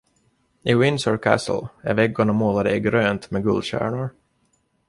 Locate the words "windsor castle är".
0.75-1.93